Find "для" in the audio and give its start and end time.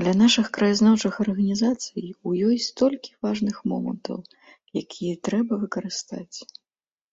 0.00-0.10